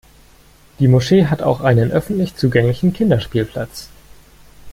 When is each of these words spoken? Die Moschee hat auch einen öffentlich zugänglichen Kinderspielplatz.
Die 0.79 0.87
Moschee 0.87 1.27
hat 1.27 1.43
auch 1.43 1.61
einen 1.61 1.91
öffentlich 1.91 2.35
zugänglichen 2.35 2.91
Kinderspielplatz. 2.91 3.89